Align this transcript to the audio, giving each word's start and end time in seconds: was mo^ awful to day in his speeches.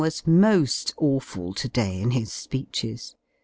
was 0.03 0.23
mo^ 0.23 0.93
awful 0.97 1.53
to 1.53 1.69
day 1.69 2.01
in 2.01 2.09
his 2.09 2.33
speeches. 2.33 3.15